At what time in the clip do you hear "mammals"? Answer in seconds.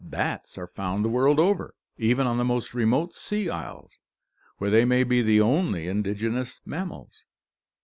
6.65-7.21